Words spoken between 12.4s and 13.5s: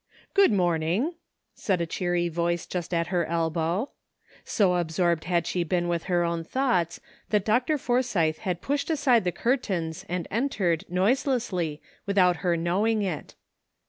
knowing it.